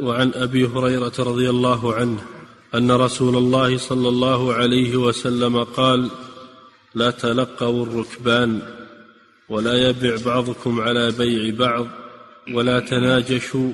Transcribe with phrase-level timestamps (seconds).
[0.00, 2.18] وعن أبي هريرة رضي الله عنه
[2.74, 6.10] أن رسول الله صلى الله عليه وسلم قال
[6.94, 8.62] لا تلقوا الركبان
[9.48, 11.86] ولا يبع بعضكم على بيع بعض
[12.52, 13.72] ولا تناجشوا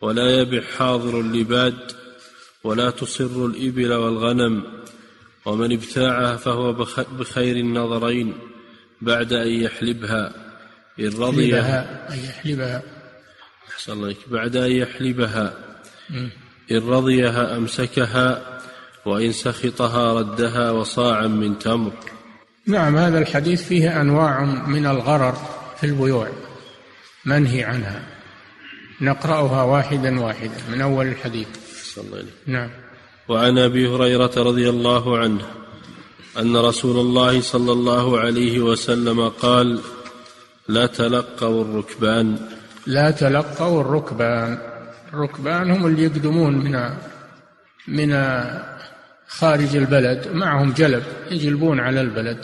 [0.00, 1.92] ولا يبع حاضر لباد
[2.64, 4.62] ولا تصر الإبل والغنم
[5.46, 6.72] ومن ابتاعها فهو
[7.18, 8.34] بخير النظرين
[9.00, 10.32] بعد أن يحلبها
[11.00, 12.97] إن رضيها أن يحلبها.
[13.74, 15.54] أحسن الله بعد أن يحلبها
[16.70, 18.58] إن رضيها أمسكها
[19.06, 21.92] وإن سخطها ردها وصاعا من تمر.
[22.66, 25.36] نعم هذا الحديث فيه أنواع من الغرر
[25.80, 26.28] في البيوع.
[27.24, 28.02] منهي عنها.
[29.00, 31.48] نقرأها واحدا واحدا من أول الحديث.
[31.94, 32.70] صلى الله عليه نعم.
[33.28, 35.46] وعن أبي هريرة رضي الله عنه
[36.38, 39.80] أن رسول الله صلى الله عليه وسلم قال
[40.68, 42.57] لا تلقوا الركبان.
[42.88, 44.58] لا تلقوا الركبان.
[45.12, 46.90] الركبان هم اللي يقدمون من
[47.88, 48.10] من
[49.28, 50.28] خارج البلد.
[50.32, 52.38] معهم جلب يجلبون على البلد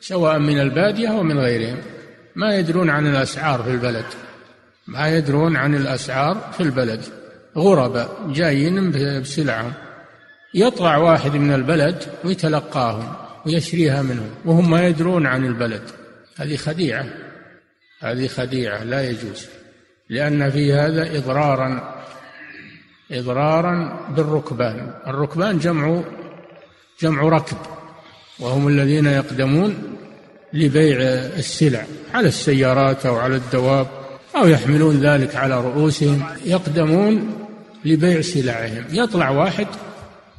[0.00, 1.78] سواء من البادية أو من غيرهم.
[2.36, 4.04] ما يدرون عن الأسعار في البلد.
[4.86, 7.00] ما يدرون عن الأسعار في البلد.
[7.56, 9.72] غرباء جايين بسلعهم.
[10.54, 13.14] يطلع واحد من البلد ويتلقاهم
[13.46, 15.82] ويشريها منهم وهم ما يدرون عن البلد.
[16.36, 17.06] هذه خديعة.
[18.00, 19.57] هذه خديعة لا يجوز.
[20.10, 21.94] لأن في هذا إضرارا
[23.12, 24.92] إضرارا بالركبان.
[25.06, 26.02] الركبان جمع
[27.00, 27.56] جمع ركب
[28.38, 29.96] وهم الذين يقدمون
[30.52, 30.96] لبيع
[31.38, 33.86] السلع على السيارات أو على الدواب
[34.36, 36.22] أو يحملون ذلك على رؤوسهم.
[36.44, 37.34] يقدمون
[37.84, 38.84] لبيع سلعهم.
[38.90, 39.66] يطلع واحد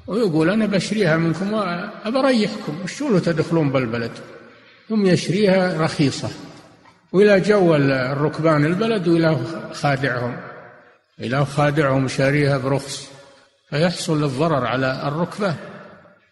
[0.07, 2.73] ويقول أنا بشريها منكم وأبريحكم.
[2.83, 4.11] وشو تدخلون بالبلد؟
[4.89, 6.29] ثم يشريها رخيصة.
[7.11, 9.37] وإلى جو الركبان البلد وإلى
[9.73, 10.37] خادعهم.
[11.19, 13.09] إلى خادعهم شاريها برخص.
[13.69, 15.55] فيحصل الضرر على الركبة.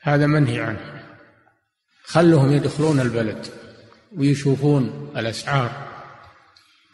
[0.02, 1.04] هذا منهي عنه.
[2.04, 3.46] خلهم يدخلون البلد
[4.18, 5.72] ويشوفون الأسعار.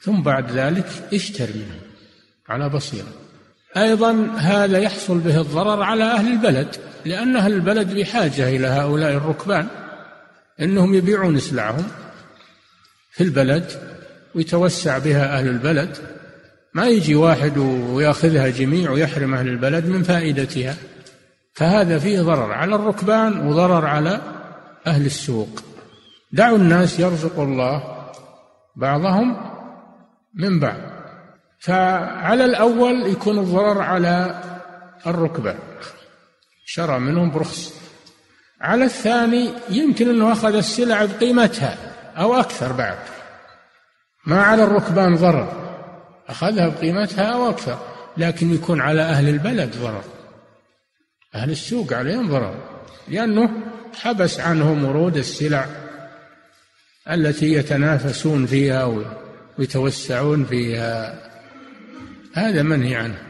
[0.02, 1.82] ثم بعد ذلك اشتر منهم
[2.50, 3.08] على بصيرة.
[3.78, 9.68] أيضا هذا يحصل به الضرر على أهل البلد لأن أهل البلد بحاجة إلى هؤلاء الركبان.
[10.62, 11.88] إنهم يبيعون سلعهم
[13.14, 13.72] في البلد
[14.36, 15.98] ويتوسع بها أهل البلد
[16.74, 20.76] ما يجي واحد ويأخذها جميع ويحرم أهل البلد من فائدتها.
[21.54, 24.22] فهذا فيه ضرر على الركبان وضرر على
[24.88, 25.64] أهل السوق.
[26.32, 27.84] دعوا الناس يرزق الله
[28.76, 29.38] بعضهم
[30.34, 30.80] من بعض.
[31.60, 34.42] فعلى الأول يكون الضرر على
[35.08, 35.60] الركبان
[36.66, 37.74] شرى منهم برخص.
[38.62, 41.93] على الثاني يمكن أنه أخذ السلع بقيمتها.
[42.18, 42.98] أو أكثر بعد.
[44.26, 45.64] ما على الركبان ضرر.
[46.28, 47.80] أخذها بقيمتها أو أكثر
[48.18, 50.04] لكن يكون على أهل البلد ضرر.
[51.36, 52.56] أهل السوق عليهم ضرر.
[53.08, 53.50] لأنه
[54.02, 55.68] حبس عنهم ورود السلع
[57.12, 59.04] التي يتنافسون فيها
[59.58, 61.20] ويتوسعون فيها.
[62.34, 63.22] هذا منهي عنه.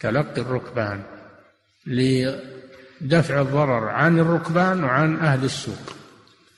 [0.00, 1.02] تلقي الركبان
[1.86, 5.95] لدفع الضرر عن الركبان وعن أهل السوق.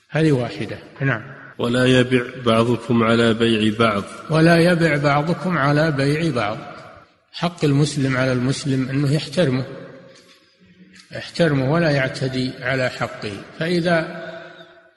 [0.09, 0.77] هذه واحدة.
[1.01, 1.21] نعم.
[1.57, 4.03] ولا يبع بعضكم على بيع بعض.
[4.29, 6.57] ولا يبع بعضكم على بيع بعض.
[7.31, 9.65] حق المسلم على المسلم أنه يحترمه.
[11.11, 13.31] يحترمه ولا يعتدي على حقه.
[13.59, 14.19] فإذا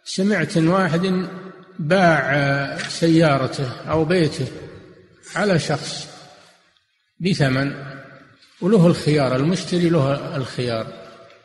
[0.04, 1.26] سمعت إن واحد
[1.78, 4.46] باع سيارته أو بيته
[5.36, 6.08] على شخص
[7.20, 7.72] بثمن
[8.60, 10.86] وله الخيار المشتري له الخيار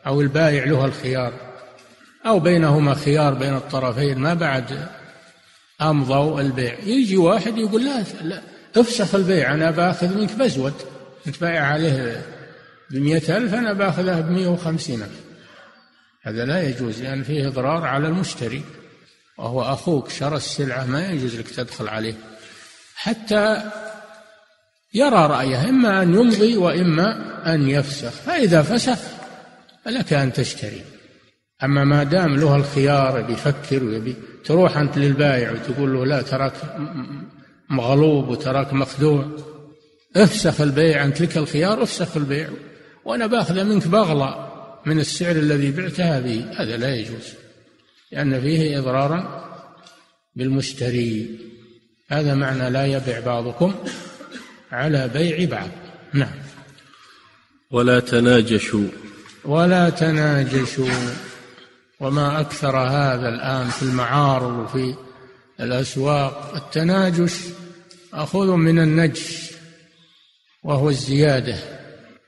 [0.06, 1.32] أو البائع له الخيار
[2.26, 4.88] أو بينهما خيار بين الطرفين ما بعد
[5.82, 6.78] أمضوا البيع.
[6.78, 8.40] يجي واحد يقول لا, لا
[8.76, 10.74] افسخ البيع أنا باخذ منك بزود.
[11.26, 12.22] أنت بايع عليه
[12.90, 15.20] بمئة ألف أنا باخذها بمئة وخمسين ألف.
[16.22, 18.62] هذا لا يجوز لأن فيه إضرار على المشتري.
[19.38, 22.14] وهو أخوك شرى السلعة ما يجوز لك تدخل عليه.
[22.94, 23.62] حتى
[24.94, 28.10] يرى رأيه إما أن يمضي وإما أن يفسخ.
[28.10, 28.98] فإذا فسخ
[29.84, 30.82] فلك أن تشتري.
[31.64, 34.14] أما ما دام له الخيار بيفكر ويبي
[34.44, 36.52] تروح أنت للبائع وتقول له لا تراك
[37.70, 39.26] مغلوب وتراك مخدوع.
[40.16, 42.48] افسخ البيع أنت لك الخيار افسخ البيع.
[43.04, 44.48] وأنا باخذه منك بغلى
[44.86, 47.34] من السعر الذي بعتها به هذا لا يجوز.
[48.12, 49.44] لأن فيه إضرارا
[50.36, 51.38] بالمشتري.
[52.08, 53.74] هذا معنى لا يبع بعضكم
[54.72, 55.68] على بيع بعض.
[56.12, 56.38] نعم.
[57.70, 58.88] ولا تناجشوا.
[59.44, 61.27] ولا تناجشوا.
[62.00, 64.94] وما أكثر هذا الآن في المعارض وفي
[65.60, 66.52] الأسواق.
[66.54, 67.40] التناجش
[68.14, 69.52] أخذ من النجش
[70.64, 71.56] وهو الزيادة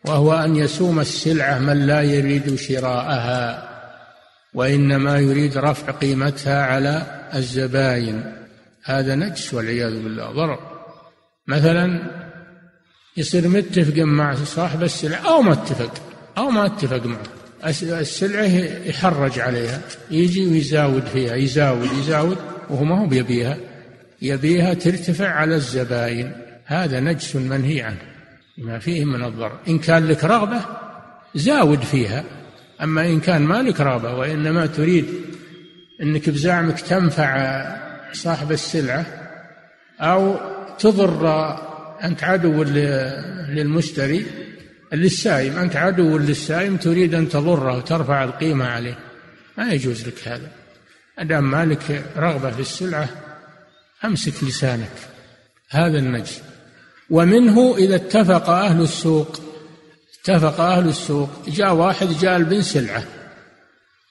[0.05, 3.71] وهو أن يسوم السلعة من لا يريد شراءها
[4.55, 8.37] وإنما يريد رفع قيمتها على الزباين.
[8.85, 10.33] هذا نجس والعياذ بالله.
[10.33, 10.59] ضرر
[11.47, 12.11] مثلا
[13.17, 15.93] يصير متفق مع صاحب السلعة أو ما اتفق
[16.39, 17.40] أو ما اتفق معه.
[17.67, 18.45] السلعة
[18.87, 19.81] يحرج عليها.
[20.11, 22.39] يجي ويزاود فيها يزاود يزاود
[22.71, 23.57] وهو ما هو بيبيها.
[24.23, 26.33] يبيها ترتفع على الزباين.
[26.65, 28.03] هذا نجس منهي عنه
[28.59, 30.61] ما فيه من الضرر إن كان لك رغبة
[31.35, 32.25] زاود فيها.
[32.83, 35.07] أما إن كان ما لك رغبة وإنما تريد
[36.03, 37.63] أنك بزعمك تنفع
[38.13, 39.07] صاحب السلعة
[40.01, 40.37] أو
[40.79, 41.27] تضر
[42.05, 44.27] أنت عدو للمشتري
[44.93, 48.99] للسائم أنت عدو للسائم تريد أن تضره وترفع القيمة عليه.
[49.59, 50.51] ما يجوز لك هذا.
[51.19, 53.09] أدام ما لك رغبة في السلعة
[54.05, 54.93] أمسك لسانك.
[55.71, 56.41] هذا النجس.
[57.11, 59.41] ومنه إذا اتفق أهل السوق
[60.21, 63.05] اتفق أهل السوق جاء واحد جاء بن سلعة.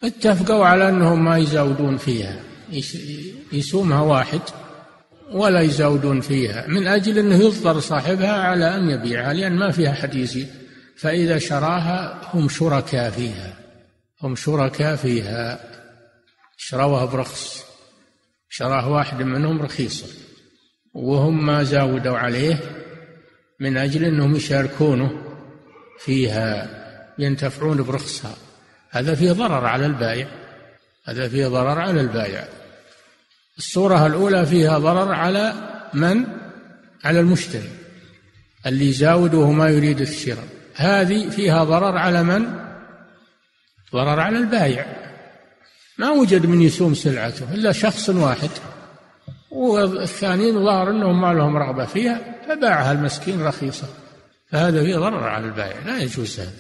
[0.04, 2.40] اتفقوا على أنهم ما يزودون فيها.
[3.54, 4.42] يسومها واحد
[5.32, 10.16] ولا يزودون فيها من أجل أنه يضطر صاحبها على أن يبيعها لأن ما فيها حد
[10.16, 10.48] يزيد.
[11.00, 13.54] فإذا شراها هم شركاء فيها
[14.22, 15.60] هم شركاء فيها.
[16.58, 17.66] شروها برخص
[18.50, 20.08] شراه واحد منهم رخيصا
[20.94, 22.60] وهم ما زاودوا عليه
[23.60, 25.12] من أجل أنهم يشاركونه
[26.00, 26.70] فيها
[27.20, 28.36] ينتفعون برخصها.
[28.90, 30.28] هذا فيه ضرر على البائع
[31.06, 32.48] هذا فيه ضرر على البائع.
[33.58, 35.54] الصورة الأولى فيها ضرر على
[35.94, 36.26] من؟
[37.04, 37.70] على المشتري
[38.66, 40.59] اللي يزاود وهو ما يريد الشراء.
[40.80, 42.46] هذه فيها ضرر على من؟
[43.94, 44.86] ضرر على البائع
[45.98, 48.50] ما وجد من يسوم سلعته إلا شخص واحد.
[49.52, 53.88] والثانيين ظهر أنهم ما لهم رغبة فيها فباعها المسكين رخيصة.
[54.52, 56.52] فهذا فيه ضرر على البائع لا يجوز هذا.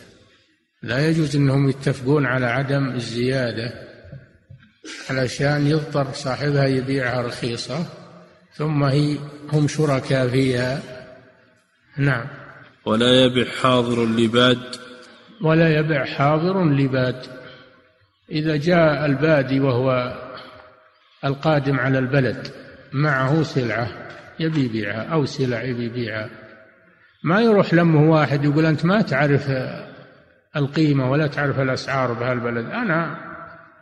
[0.81, 3.73] لا يجوز أنهم يتفقون على عدم الزيادة
[5.09, 7.85] علشان يضطر صاحبها يبيعها رخيصة
[8.53, 9.17] ثم هي
[9.53, 10.81] هم شركاء فيها.
[11.97, 12.38] نعم.
[12.89, 14.75] ولا يبع حاضر لباد
[15.41, 17.25] ولا يبع حاضر لباد
[18.31, 20.13] إذا جاء البادي وهو
[21.25, 22.47] القادم على البلد
[22.93, 23.87] معه سلعة
[24.39, 26.29] يبي يبيعها أو سلع يبي يبيعها.
[27.23, 29.51] ما يروح لمه واحد يقول أنت ما تعرف
[30.55, 32.65] القيمة ولا تعرف الأسعار بهالبلد.
[32.65, 33.17] أنا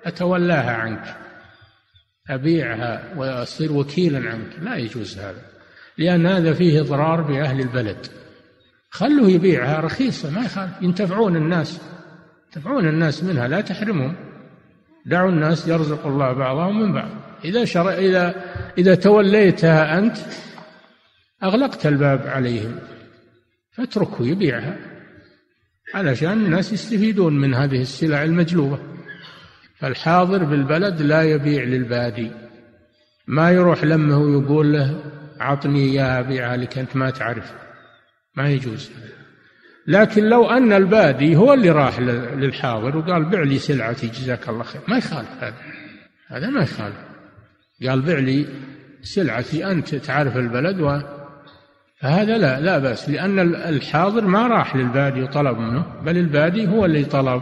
[0.06, 1.16] أتولاها عنك
[2.30, 4.60] أبيعها وأصير وكيلا عنك.
[4.62, 5.42] لا يجوز هذا
[5.98, 8.08] لأن هذا فيه إضرار بأهل البلد.
[8.90, 11.82] خلوه يبيعها رخيصة ما يخالف ينتفعون الناس
[12.46, 14.16] ينتفعون الناس منها لا تحرمهم.
[15.06, 17.10] دعوا الناس يرزق الله بعضهم من بعض.
[17.46, 17.90] إذا شر...
[17.90, 18.36] إذا
[18.78, 20.18] إذا توليتها أنت
[21.44, 22.76] أغلقت الباب عليهم
[23.72, 24.78] فاتركه يبيعها
[25.94, 28.80] علشان الناس يستفيدون من هذه السلع المجلوبة.
[29.76, 32.32] فالحاضر بالبلد لا يبيع للبادي.
[33.28, 35.04] ما يروح لمه ويقول له
[35.40, 37.67] عطني إياها أبيعها لك أنت ما تعرف.
[38.38, 38.92] ما يجوز.
[39.88, 44.82] لكن لو أن البادي هو اللي راح للحاضر وقال بع لي سلعتي جزاك الله خير.
[44.88, 45.56] ما يخالف هذا.
[46.28, 46.96] هذا ما يخالف.
[47.88, 48.46] قال بع لي
[49.02, 51.00] سلعتي أنت تعرف البلد و
[52.02, 53.10] فهذا لا لا بأس.
[53.10, 57.42] لأن الحاضر ما راح للبادي وطلب منه بل البادي هو اللي طلب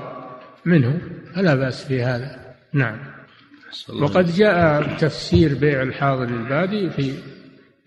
[0.65, 1.01] منه.
[1.35, 2.55] فلا بأس في هذا.
[2.73, 2.97] نعم.
[4.01, 7.13] وقد جاء تفسير بيع الحاضر للبادي في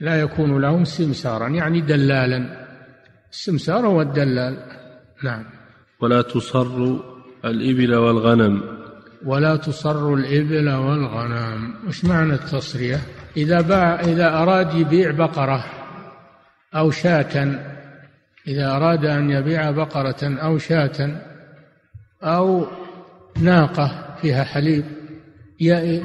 [0.00, 2.57] لا يكون لهم سمسارا يعني دلالا.
[3.32, 4.56] السمسار هو الدلال.
[5.24, 5.44] نعم.
[6.00, 6.96] ولا تصر
[7.44, 8.62] الإبل والغنم.
[9.24, 11.74] ولا تصر الإبل والغنم.
[11.88, 13.00] وش معنى التصرية؟
[13.36, 15.64] إذا باع إذا أراد يبيع بقرة
[16.74, 17.60] أو شاة
[18.48, 21.22] إذا أراد أن يبيع بقرة أو شاة
[22.22, 22.66] أو
[23.40, 24.84] ناقة فيها حليب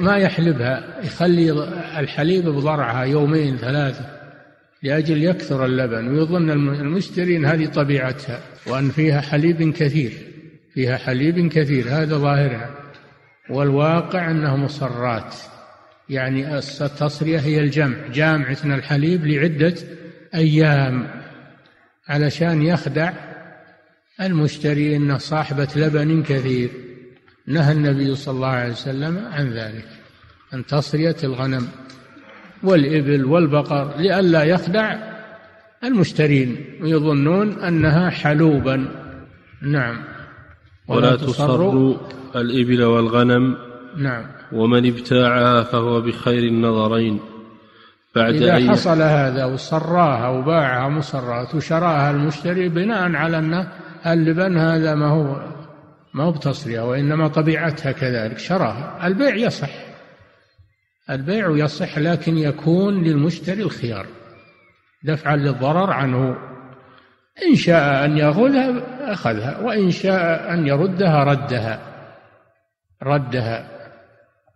[0.00, 1.52] ما يحلبها يخلي
[1.98, 4.13] الحليب بضرعها يومين ثلاثة.
[4.84, 10.12] لأجل يكثر اللبن ويظن المشتري أن هذه طبيعتها وأن فيها حليب كثير
[10.74, 12.70] فيها حليب كثير هذا ظاهرها.
[13.50, 15.34] والواقع أنها مصرات
[16.08, 19.74] يعني التصرية هي الجمع جامعة الحليب لعدة
[20.34, 21.10] أيام
[22.08, 23.12] علشان يخدع
[24.20, 26.70] المشتري أنه صاحبة لبن كثير.
[27.46, 29.88] نهى النبي صلى الله عليه وسلم عن ذلك
[30.52, 31.68] عن تصرية الغنم.
[32.62, 34.96] والإبل والبقر لئلا يخدع
[35.84, 38.88] المشترين ويظنون أنها حلوبا.
[39.62, 39.96] نعم.
[40.88, 41.92] ولا تصر
[42.36, 43.56] الإبل والغنم.
[43.96, 44.26] نعم.
[44.52, 47.20] ومن ابتاعها فهو بخير النظرين.
[48.16, 53.66] بعد إذا أن حصل هذا وصراها وباعها مصرات وشراها المشتري بناء على أن
[54.06, 55.54] اللبن هذا ما هو
[56.14, 58.38] ما هو بتصرية وإنما طبيعتها كذلك.
[58.38, 59.06] شراها.
[59.06, 59.83] البيع يصح.
[61.10, 64.06] البيع يصح لكن يكون للمشتري الخيار
[65.04, 66.36] دفعا للضرر عنه.
[67.50, 68.82] إن شاء أن يأخذها
[69.12, 71.80] أخذها وإن شاء أن يردها ردها
[73.02, 73.68] ردها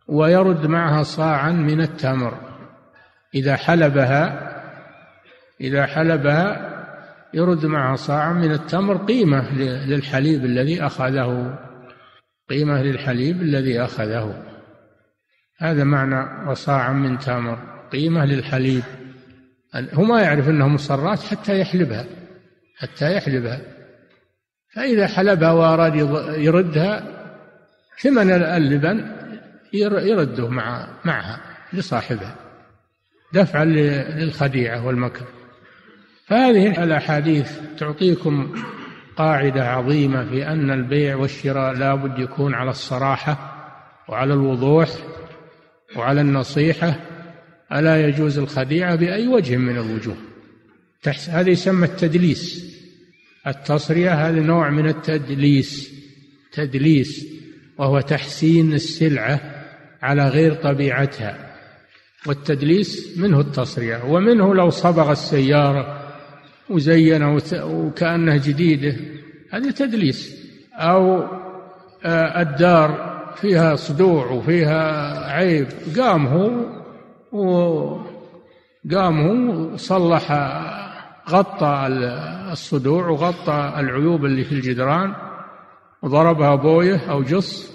[0.08, 2.34] ويرد معها صاعا من التمر.
[3.34, 4.48] إذا حلبها
[5.60, 6.74] إذا حلبها
[7.34, 9.54] يرد معها صاعا من التمر قيمة
[9.86, 11.58] للحليب الذي أخذه
[12.50, 14.42] قيمة للحليب الذي أخذه.
[15.58, 17.58] هذا معنى وصاعا من تمر
[17.92, 18.82] قيمة للحليب.
[19.74, 22.06] هو ما يعرف أنها مصرات حتى يحلبها
[22.78, 23.60] حتى يحلبها.
[24.74, 25.94] فإذا حلبها وأراد
[26.38, 27.02] يردها
[28.00, 29.10] ثمن اللبن
[29.72, 31.40] يرده مع معها
[31.72, 32.34] لصاحبها
[33.32, 35.24] دفعا للخديعة والمكر.
[36.26, 38.54] فهذه الأحاديث تعطيكم
[39.16, 43.54] قاعدة عظيمة في أن البيع والشراء لا بد يكون على الصراحة
[44.08, 44.88] وعلى الوضوح.
[45.98, 47.00] وعلى النصيحة
[47.72, 50.16] ألا يجوز الخديعة بأي وجه من الوجوه؟
[51.28, 52.68] هذا يسمى التدليس.
[53.46, 55.92] التصرية هذا نوع من التدليس
[56.52, 57.26] تدليس
[57.78, 59.40] وهو تحسين السلعة
[60.02, 61.54] على غير طبيعتها.
[62.26, 66.14] والتدليس منه التصرية ومنه لو صبغ السيارة
[66.70, 67.22] وزين
[67.62, 68.96] وكأنها جديدة
[69.52, 70.38] هذا تدليس.
[70.72, 71.22] أو
[72.04, 75.66] آه، الدار فيها صدوع وفيها عيب.
[75.98, 76.78] قام هو
[77.32, 80.32] وقام هو صلح
[81.30, 81.86] غطى
[82.52, 85.14] الصدوع وغطى العيوب اللي في الجدران
[86.02, 87.72] وضربها بويه أو جص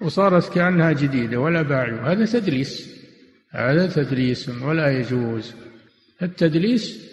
[0.00, 2.98] وصارت كأنها جديدة ولا باع هذا تدليس
[3.50, 5.54] هذا تدليس ولا يجوز.
[6.22, 7.08] التدليس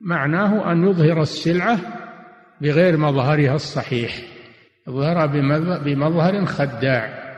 [0.00, 1.78] معناه أن يظهر السلعة
[2.60, 4.29] بغير مظهرها الصحيح.
[4.90, 5.26] يظهرها
[5.76, 7.34] بمظهر خداع.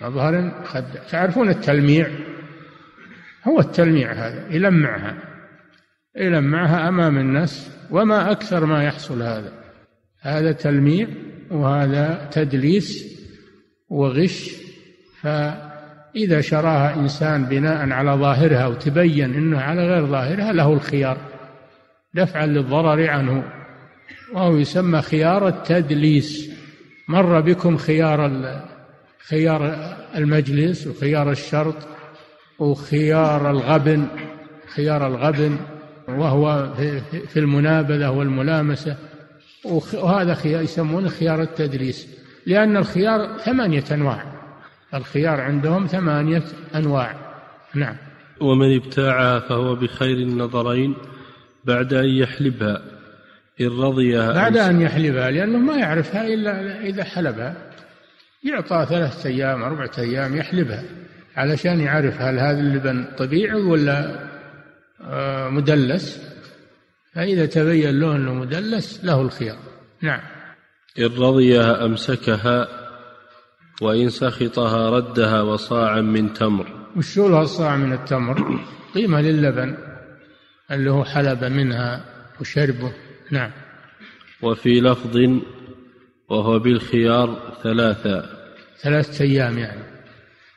[0.00, 1.02] مظهر خداع.
[1.10, 2.08] تعرفون التلميع؟
[3.48, 5.16] هو التلميع هذا يلمعها.
[6.16, 9.52] يلمعها أمام الناس وما أكثر ما يحصل هذا.
[10.20, 11.08] هذا تلميع
[11.50, 13.14] وهذا تدليس
[13.88, 14.50] وغش.
[15.20, 21.16] فإذا شراها إنسان بناء على ظاهرها وتبين أنه على غير ظاهرها له الخيار.
[22.14, 23.44] دفعا للضرر عنه.
[24.32, 26.53] وهو يسمى خيار التدليس.
[27.08, 28.30] مر بكم خيار
[29.28, 29.74] خيار
[30.16, 31.76] المجلس وخيار الشرط
[32.58, 34.06] وخيار الغبن
[34.74, 35.56] خيار الغبن
[36.08, 36.74] وهو
[37.28, 38.96] في المنابذة والملامسة
[39.94, 42.08] وهذا خيار يسمونه خيار التدريس
[42.46, 44.34] لأن الخيار ثمانية أنواع
[44.94, 46.42] الخيار عندهم ثمانية
[46.74, 47.16] أنواع.
[47.74, 47.96] نعم.
[48.40, 50.94] ومن ابتاعها فهو بخير النظرين
[51.64, 52.82] بعد أن يحلبها.
[53.60, 57.56] إن رضيها بعد أن يحلبها لأنه ما يعرفها إلا إذا حلبها
[58.44, 60.84] يعطى ثلاثة أيام أربعة أيام يحلبها
[61.36, 64.24] علشان يعرف هل هذا اللبن طبيعي ولا
[65.00, 66.34] آه، مدلس.
[67.14, 69.58] فإذا تبين له أنه مدلس له الخيار.
[70.02, 70.20] نعم.
[70.98, 72.68] إن رضيها أمسكها
[73.82, 76.86] وإن سخطها ردها وصاعا من تمر.
[76.96, 78.60] وش لها الصاع من التمر
[78.94, 79.76] قيمة للبن
[80.70, 82.04] اللي هو حلب منها
[82.40, 82.92] وشربه.
[83.34, 83.50] نعم.
[84.42, 85.16] وفي لفظ
[86.28, 88.24] وهو بالخيار ثلاثة.
[88.82, 89.80] ثلاثة أيام يعني.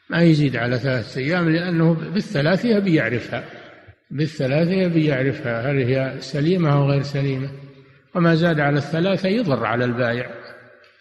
[0.10, 3.44] ما يزيد على ثلاثة أيام لأنه بالثلاثة يبي يعرفها.
[4.12, 5.72] بالثلاثة يبي يعرفها.
[5.72, 7.50] هل هي سليمة أو غير سليمة.
[8.16, 10.30] وما زاد على الثلاثة يضر على البائع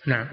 [0.06, 0.26] نعم.